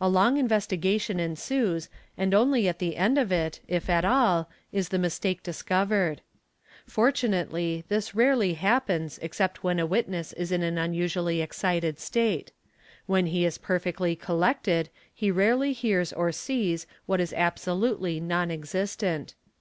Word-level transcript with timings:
A 0.00 0.08
long 0.08 0.38
investiga 0.38 1.00
tion 1.00 1.20
ensues 1.20 1.88
and 2.18 2.34
only 2.34 2.66
at 2.66 2.80
the 2.80 2.96
end 2.96 3.16
of 3.16 3.30
it, 3.30 3.60
if 3.68 3.88
at 3.88 4.04
all, 4.04 4.50
is 4.72 4.88
the 4.88 4.98
mistake 4.98 5.40
discoverec 5.44 6.18
Fortunately 6.84 7.84
this 7.86 8.12
rarely 8.12 8.54
happens 8.54 9.20
except 9.22 9.62
when 9.62 9.78
a 9.78 9.86
witness 9.86 10.32
is 10.32 10.50
in 10.50 10.64
an 10.64 10.74
unusua 10.78 11.34
1 11.36 11.36
excited 11.36 12.00
state; 12.00 12.50
when 13.06 13.26
he 13.26 13.44
is 13.44 13.56
perfectly 13.56 14.16
collected 14.16 14.90
he 15.14 15.30
rarely 15.30 15.72
hears 15.72 16.12
or 16.12 16.32
sees 16.32 16.88
wha 17.06 17.18
is 17.18 17.32
absolutely 17.32 18.18
non 18.18 18.50
existent. 18.50 19.36